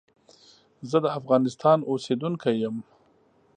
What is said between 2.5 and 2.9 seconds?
یم.